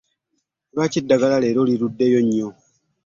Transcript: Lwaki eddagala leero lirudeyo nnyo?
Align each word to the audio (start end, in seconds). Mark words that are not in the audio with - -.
Lwaki 0.73 0.97
eddagala 0.99 1.37
leero 1.43 1.61
lirudeyo 1.69 2.19
nnyo? 2.25 2.49